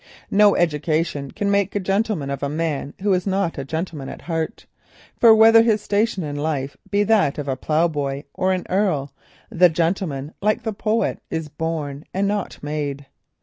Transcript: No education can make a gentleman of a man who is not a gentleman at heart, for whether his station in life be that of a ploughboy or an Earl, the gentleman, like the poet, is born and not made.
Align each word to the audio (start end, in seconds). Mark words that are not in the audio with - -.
No 0.31 0.55
education 0.55 1.29
can 1.29 1.51
make 1.51 1.75
a 1.75 1.79
gentleman 1.79 2.31
of 2.31 2.41
a 2.41 2.49
man 2.49 2.95
who 3.01 3.13
is 3.13 3.27
not 3.27 3.59
a 3.59 3.63
gentleman 3.63 4.09
at 4.09 4.23
heart, 4.23 4.65
for 5.15 5.35
whether 5.35 5.61
his 5.61 5.79
station 5.79 6.23
in 6.23 6.35
life 6.35 6.75
be 6.89 7.03
that 7.03 7.37
of 7.37 7.47
a 7.47 7.55
ploughboy 7.55 8.23
or 8.33 8.51
an 8.51 8.65
Earl, 8.67 9.13
the 9.51 9.69
gentleman, 9.69 10.33
like 10.41 10.63
the 10.63 10.73
poet, 10.73 11.19
is 11.29 11.49
born 11.49 12.03
and 12.15 12.27
not 12.27 12.57
made. 12.63 13.05